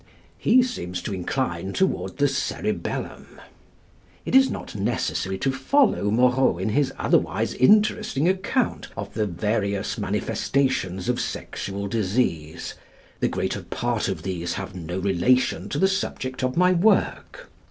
He 0.39 0.63
seems 0.63 0.99
to 1.03 1.13
incline 1.13 1.73
toward 1.73 2.17
the 2.17 2.27
cerebellum. 2.27 3.39
It 4.25 4.33
is 4.33 4.49
not 4.49 4.73
necessary 4.73 5.37
to 5.37 5.51
follow 5.51 6.09
Moreau 6.09 6.57
in 6.57 6.69
his 6.69 6.91
otherwise 6.97 7.53
interesting 7.53 8.27
account 8.27 8.87
of 8.97 9.13
the 9.13 9.27
various 9.27 9.99
manifestations 9.99 11.07
of 11.07 11.21
sexual 11.21 11.85
disease. 11.87 12.73
The 13.19 13.27
greater 13.29 13.61
part 13.61 14.07
of 14.07 14.23
these 14.23 14.53
have 14.55 14.73
no 14.73 14.97
relation 14.97 15.69
to 15.69 15.77
the 15.77 15.87
subject 15.87 16.43
of 16.43 16.57
my 16.57 16.71
work. 16.73 17.51